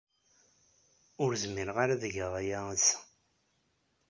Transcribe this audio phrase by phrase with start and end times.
[1.23, 2.97] Ur zmireɣ ara ad geɣ aya ass-a.